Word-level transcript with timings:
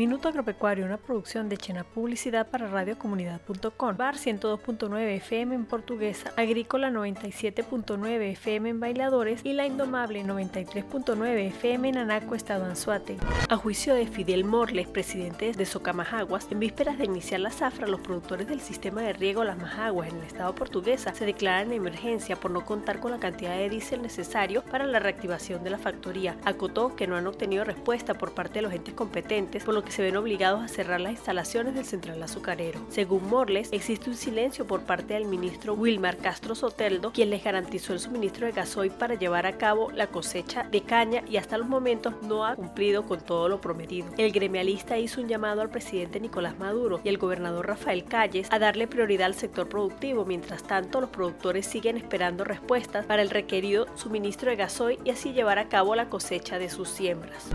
Minuto 0.00 0.28
Agropecuario, 0.28 0.86
una 0.86 0.96
producción 0.96 1.50
de 1.50 1.58
Chena 1.58 1.84
Publicidad 1.84 2.48
para 2.48 2.68
radiocomunidad.com. 2.68 3.98
Bar 3.98 4.14
102.9 4.14 4.98
FM 5.16 5.54
en 5.54 5.66
portuguesa, 5.66 6.32
Agrícola 6.38 6.88
97.9 6.88 8.32
FM 8.32 8.70
en 8.70 8.80
Bailadores 8.80 9.42
y 9.44 9.52
La 9.52 9.66
Indomable 9.66 10.24
93.9 10.24 11.48
FM 11.48 11.90
en 11.90 11.98
Anaco, 11.98 12.34
Estado 12.34 12.64
Anzuate. 12.64 13.18
A 13.50 13.56
juicio 13.58 13.92
de 13.92 14.06
Fidel 14.06 14.44
Morles, 14.44 14.88
presidente 14.88 15.52
de 15.52 15.66
Socamajaguas, 15.66 16.48
en 16.50 16.60
vísperas 16.60 16.96
de 16.96 17.04
iniciar 17.04 17.40
la 17.40 17.50
zafra, 17.50 17.86
los 17.86 18.00
productores 18.00 18.48
del 18.48 18.62
sistema 18.62 19.02
de 19.02 19.12
riego 19.12 19.44
Las 19.44 19.58
Majaguas 19.58 20.08
en 20.08 20.16
el 20.16 20.24
estado 20.24 20.54
portuguesa 20.54 21.12
se 21.12 21.26
declaran 21.26 21.66
en 21.66 21.74
emergencia 21.74 22.36
por 22.36 22.50
no 22.50 22.64
contar 22.64 23.00
con 23.00 23.10
la 23.10 23.20
cantidad 23.20 23.54
de 23.54 23.68
diésel 23.68 24.00
necesario 24.00 24.62
para 24.62 24.86
la 24.86 24.98
reactivación 24.98 25.62
de 25.62 25.68
la 25.68 25.78
factoría. 25.78 26.38
Acotó 26.46 26.96
que 26.96 27.06
no 27.06 27.16
han 27.16 27.26
obtenido 27.26 27.64
respuesta 27.64 28.14
por 28.14 28.32
parte 28.32 28.54
de 28.54 28.62
los 28.62 28.72
entes 28.72 28.94
competentes, 28.94 29.62
por 29.62 29.74
lo 29.74 29.84
que 29.84 29.89
se 29.90 30.02
ven 30.02 30.16
obligados 30.16 30.62
a 30.62 30.68
cerrar 30.68 31.00
las 31.00 31.12
instalaciones 31.12 31.74
del 31.74 31.84
central 31.84 32.22
azucarero. 32.22 32.80
Según 32.88 33.28
Morles, 33.28 33.68
existe 33.72 34.10
un 34.10 34.16
silencio 34.16 34.66
por 34.66 34.82
parte 34.82 35.14
del 35.14 35.24
ministro 35.24 35.74
Wilmar 35.74 36.16
Castro 36.18 36.54
Soteldo, 36.54 37.12
quien 37.12 37.30
les 37.30 37.42
garantizó 37.42 37.92
el 37.92 38.00
suministro 38.00 38.46
de 38.46 38.52
gasoil 38.52 38.92
para 38.92 39.14
llevar 39.14 39.46
a 39.46 39.58
cabo 39.58 39.90
la 39.90 40.08
cosecha 40.08 40.64
de 40.64 40.82
caña 40.82 41.22
y 41.28 41.36
hasta 41.36 41.58
los 41.58 41.68
momentos 41.68 42.14
no 42.22 42.44
ha 42.44 42.54
cumplido 42.54 43.04
con 43.06 43.20
todo 43.20 43.48
lo 43.48 43.60
prometido. 43.60 44.08
El 44.16 44.32
gremialista 44.32 44.98
hizo 44.98 45.20
un 45.20 45.28
llamado 45.28 45.60
al 45.60 45.70
presidente 45.70 46.20
Nicolás 46.20 46.58
Maduro 46.58 47.00
y 47.02 47.08
al 47.08 47.18
gobernador 47.18 47.66
Rafael 47.66 48.04
Calles 48.04 48.48
a 48.50 48.58
darle 48.58 48.86
prioridad 48.86 49.26
al 49.26 49.34
sector 49.34 49.68
productivo. 49.68 50.24
Mientras 50.24 50.62
tanto, 50.62 51.00
los 51.00 51.10
productores 51.10 51.66
siguen 51.66 51.96
esperando 51.96 52.44
respuestas 52.44 53.06
para 53.06 53.22
el 53.22 53.30
requerido 53.30 53.86
suministro 53.96 54.50
de 54.50 54.56
gasoil 54.56 54.98
y 55.04 55.10
así 55.10 55.32
llevar 55.32 55.58
a 55.58 55.68
cabo 55.68 55.94
la 55.94 56.08
cosecha 56.08 56.58
de 56.58 56.70
sus 56.70 56.88
siembras. 56.88 57.48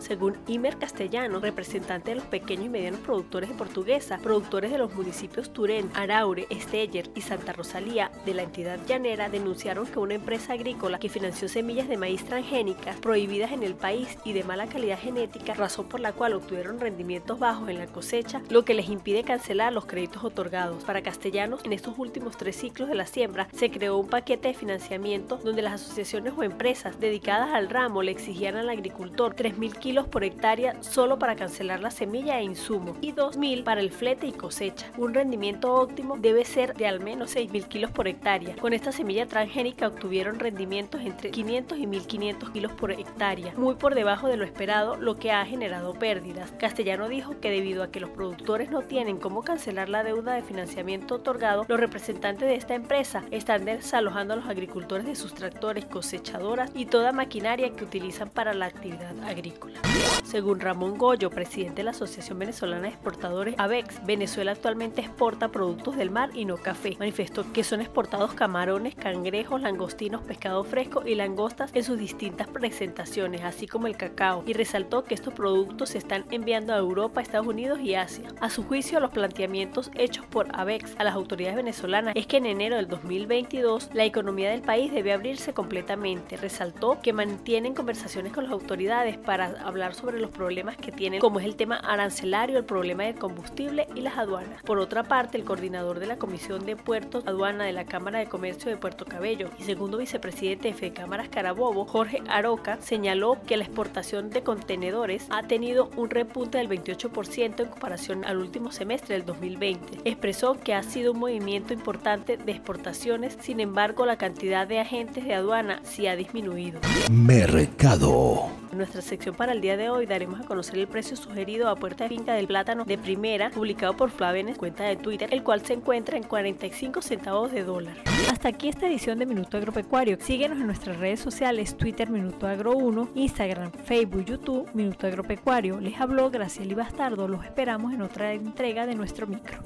Según 0.00 0.36
Imer 0.46 0.78
Castellano, 0.78 1.40
representante 1.40 1.81
de 1.82 2.14
los 2.14 2.24
pequeños 2.24 2.66
y 2.66 2.68
medianos 2.68 3.00
productores 3.00 3.48
de 3.50 3.56
Portuguesa, 3.56 4.18
productores 4.22 4.70
de 4.70 4.78
los 4.78 4.94
municipios 4.94 5.52
Turén, 5.52 5.90
Araure, 5.94 6.46
Esteller 6.48 7.10
y 7.16 7.22
Santa 7.22 7.52
Rosalía 7.52 8.12
de 8.24 8.34
la 8.34 8.44
entidad 8.44 8.78
llanera 8.86 9.28
denunciaron 9.28 9.86
que 9.86 9.98
una 9.98 10.14
empresa 10.14 10.52
agrícola 10.52 11.00
que 11.00 11.08
financió 11.08 11.48
semillas 11.48 11.88
de 11.88 11.96
maíz 11.96 12.24
transgénicas 12.24 12.96
prohibidas 12.96 13.50
en 13.50 13.64
el 13.64 13.74
país 13.74 14.16
y 14.24 14.32
de 14.32 14.44
mala 14.44 14.68
calidad 14.68 14.98
genética, 14.98 15.54
razón 15.54 15.88
por 15.88 15.98
la 15.98 16.12
cual 16.12 16.34
obtuvieron 16.34 16.78
rendimientos 16.78 17.40
bajos 17.40 17.68
en 17.68 17.78
la 17.78 17.88
cosecha, 17.88 18.40
lo 18.48 18.64
que 18.64 18.74
les 18.74 18.88
impide 18.88 19.24
cancelar 19.24 19.72
los 19.72 19.84
créditos 19.84 20.22
otorgados. 20.22 20.84
Para 20.84 21.02
castellanos, 21.02 21.64
en 21.64 21.72
estos 21.72 21.98
últimos 21.98 22.36
tres 22.36 22.56
ciclos 22.56 22.88
de 22.88 22.94
la 22.94 23.06
siembra 23.06 23.48
se 23.52 23.72
creó 23.72 23.98
un 23.98 24.06
paquete 24.06 24.48
de 24.48 24.54
financiamiento 24.54 25.38
donde 25.38 25.62
las 25.62 25.82
asociaciones 25.82 26.32
o 26.36 26.44
empresas 26.44 27.00
dedicadas 27.00 27.50
al 27.52 27.68
ramo 27.68 28.02
le 28.02 28.12
exigían 28.12 28.56
al 28.56 28.70
agricultor 28.70 29.34
3.000 29.34 29.78
kilos 29.78 30.06
por 30.06 30.22
hectárea 30.22 30.80
solo 30.80 31.18
para 31.18 31.34
cancelar 31.34 31.61
la 31.62 31.90
semilla 31.90 32.38
e 32.38 32.44
insumo 32.44 32.96
y 33.00 33.12
2.000 33.12 33.64
para 33.64 33.80
el 33.80 33.90
flete 33.90 34.26
y 34.26 34.32
cosecha. 34.32 34.90
Un 34.98 35.14
rendimiento 35.14 35.74
óptimo 35.74 36.16
debe 36.18 36.44
ser 36.44 36.74
de 36.74 36.86
al 36.86 37.00
menos 37.00 37.36
6.000 37.36 37.68
kilos 37.68 37.90
por 37.90 38.08
hectárea. 38.08 38.56
Con 38.56 38.72
esta 38.72 38.92
semilla 38.92 39.26
transgénica 39.26 39.88
obtuvieron 39.88 40.38
rendimientos 40.38 41.00
entre 41.02 41.30
500 41.30 41.78
y 41.78 41.86
1.500 41.86 42.52
kilos 42.52 42.72
por 42.72 42.92
hectárea, 42.92 43.52
muy 43.56 43.74
por 43.74 43.94
debajo 43.94 44.28
de 44.28 44.36
lo 44.36 44.44
esperado, 44.44 44.96
lo 44.96 45.16
que 45.16 45.32
ha 45.32 45.44
generado 45.44 45.94
pérdidas. 45.94 46.52
Castellano 46.52 47.08
dijo 47.08 47.40
que 47.40 47.50
debido 47.50 47.82
a 47.82 47.90
que 47.90 48.00
los 48.00 48.10
productores 48.10 48.70
no 48.70 48.82
tienen 48.82 49.18
cómo 49.18 49.42
cancelar 49.42 49.88
la 49.88 50.04
deuda 50.04 50.34
de 50.34 50.42
financiamiento 50.42 51.16
otorgado, 51.16 51.64
los 51.68 51.80
representantes 51.80 52.48
de 52.48 52.56
esta 52.56 52.74
empresa 52.74 53.22
están 53.30 53.64
desalojando 53.64 54.34
a 54.34 54.36
los 54.36 54.46
agricultores 54.46 55.06
de 55.06 55.14
sus 55.14 55.34
tractores, 55.34 55.84
cosechadoras 55.86 56.70
y 56.74 56.86
toda 56.86 57.12
maquinaria 57.12 57.70
que 57.70 57.84
utilizan 57.84 58.30
para 58.30 58.54
la 58.54 58.66
actividad 58.66 59.14
agrícola. 59.24 59.80
Según 60.24 60.60
Ramón 60.60 60.96
Goyo, 60.98 61.30
presidente 61.30 61.76
de 61.76 61.84
la 61.84 61.90
Asociación 61.90 62.38
Venezolana 62.38 62.82
de 62.82 62.88
Exportadores 62.88 63.54
ABEX, 63.58 64.04
Venezuela 64.06 64.52
actualmente 64.52 65.00
exporta 65.00 65.48
productos 65.48 65.96
del 65.96 66.10
mar 66.10 66.30
y 66.32 66.44
no 66.44 66.56
café. 66.56 66.96
Manifestó 66.98 67.52
que 67.52 67.64
son 67.64 67.80
exportados 67.80 68.32
camarones, 68.32 68.94
cangrejos, 68.94 69.60
langostinos, 69.60 70.22
pescado 70.22 70.64
fresco 70.64 71.02
y 71.04 71.16
langostas 71.16 71.70
en 71.74 71.84
sus 71.84 71.98
distintas 71.98 72.48
presentaciones, 72.48 73.42
así 73.42 73.66
como 73.66 73.88
el 73.88 73.96
cacao, 73.96 74.44
y 74.46 74.52
resaltó 74.52 75.04
que 75.04 75.14
estos 75.14 75.34
productos 75.34 75.90
se 75.90 75.98
están 75.98 76.24
enviando 76.30 76.72
a 76.72 76.78
Europa, 76.78 77.20
Estados 77.20 77.46
Unidos 77.46 77.80
y 77.80 77.94
Asia. 77.94 78.28
A 78.40 78.48
su 78.48 78.62
juicio, 78.64 79.00
los 79.00 79.10
planteamientos 79.10 79.90
hechos 79.94 80.24
por 80.26 80.48
ABEX 80.54 80.94
a 80.98 81.04
las 81.04 81.14
autoridades 81.14 81.56
venezolanas 81.56 82.14
es 82.16 82.26
que 82.26 82.36
en 82.38 82.46
enero 82.46 82.76
del 82.76 82.88
2022 82.88 83.90
la 83.92 84.04
economía 84.04 84.50
del 84.50 84.62
país 84.62 84.92
debe 84.92 85.12
abrirse 85.12 85.52
completamente. 85.52 86.36
Resaltó 86.36 87.00
que 87.02 87.12
mantienen 87.12 87.74
conversaciones 87.74 88.32
con 88.32 88.44
las 88.44 88.52
autoridades 88.52 89.18
para 89.18 89.60
hablar 89.64 89.94
los 90.20 90.30
problemas 90.30 90.76
que 90.76 90.92
tienen, 90.92 91.20
como 91.20 91.40
es 91.40 91.46
el 91.46 91.56
tema 91.56 91.76
arancelario, 91.76 92.58
el 92.58 92.64
problema 92.64 93.04
del 93.04 93.16
combustible 93.16 93.86
y 93.94 94.00
las 94.00 94.18
aduanas. 94.18 94.62
Por 94.62 94.78
otra 94.78 95.04
parte, 95.04 95.38
el 95.38 95.44
coordinador 95.44 95.98
de 95.98 96.06
la 96.06 96.18
Comisión 96.18 96.64
de 96.66 96.76
Puertos 96.76 97.26
Aduana 97.26 97.64
de 97.64 97.72
la 97.72 97.84
Cámara 97.84 98.18
de 98.18 98.26
Comercio 98.26 98.70
de 98.70 98.76
Puerto 98.76 99.04
Cabello 99.04 99.50
y 99.58 99.64
segundo 99.64 99.98
vicepresidente 99.98 100.72
de 100.72 100.92
Cámaras 100.92 101.28
Carabobo, 101.28 101.84
Jorge 101.84 102.22
Aroca, 102.28 102.78
señaló 102.80 103.38
que 103.46 103.56
la 103.56 103.64
exportación 103.64 104.30
de 104.30 104.42
contenedores 104.42 105.26
ha 105.30 105.42
tenido 105.44 105.90
un 105.96 106.10
repunte 106.10 106.58
del 106.58 106.68
28% 106.68 107.60
en 107.60 107.68
comparación 107.68 108.24
al 108.24 108.38
último 108.38 108.72
semestre 108.72 109.14
del 109.14 109.24
2020. 109.24 110.00
Expresó 110.04 110.58
que 110.58 110.74
ha 110.74 110.82
sido 110.82 111.12
un 111.12 111.18
movimiento 111.18 111.72
importante 111.72 112.36
de 112.36 112.52
exportaciones, 112.52 113.36
sin 113.40 113.60
embargo 113.60 114.06
la 114.06 114.16
cantidad 114.16 114.66
de 114.66 114.80
agentes 114.80 115.24
de 115.24 115.34
aduana 115.34 115.80
sí 115.84 116.06
ha 116.06 116.16
disminuido. 116.16 116.80
Mercado. 117.10 118.61
En 118.72 118.78
nuestra 118.78 119.02
sección 119.02 119.34
para 119.34 119.52
el 119.52 119.60
día 119.60 119.76
de 119.76 119.90
hoy 119.90 120.06
daremos 120.06 120.40
a 120.40 120.44
conocer 120.44 120.78
el 120.78 120.88
precio 120.88 121.14
sugerido 121.14 121.68
a 121.68 121.76
puerta 121.76 122.04
de 122.04 122.08
finca 122.08 122.32
del 122.32 122.46
plátano 122.46 122.86
de 122.86 122.96
primera, 122.96 123.50
publicado 123.50 123.94
por 123.94 124.10
Flavenes, 124.10 124.56
cuenta 124.56 124.84
de 124.84 124.96
Twitter, 124.96 125.28
el 125.30 125.42
cual 125.42 125.60
se 125.60 125.74
encuentra 125.74 126.16
en 126.16 126.22
45 126.22 127.02
centavos 127.02 127.52
de 127.52 127.64
dólar. 127.64 127.98
Hasta 128.30 128.48
aquí 128.48 128.70
esta 128.70 128.86
edición 128.86 129.18
de 129.18 129.26
Minuto 129.26 129.58
Agropecuario. 129.58 130.16
Síguenos 130.18 130.58
en 130.58 130.66
nuestras 130.66 130.96
redes 130.96 131.20
sociales, 131.20 131.76
Twitter 131.76 132.08
Minuto 132.08 132.46
Agro 132.46 132.72
1, 132.72 133.10
Instagram, 133.14 133.72
Facebook, 133.72 134.24
YouTube, 134.24 134.66
Minuto 134.72 135.06
Agropecuario. 135.06 135.78
Les 135.78 136.00
habló 136.00 136.30
Graciela 136.30 136.74
Bastardo. 136.74 137.28
Los 137.28 137.44
esperamos 137.44 137.92
en 137.92 138.00
otra 138.00 138.32
entrega 138.32 138.86
de 138.86 138.94
nuestro 138.94 139.26
micro. 139.26 139.58